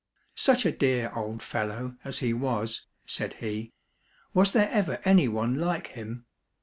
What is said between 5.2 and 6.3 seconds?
one like him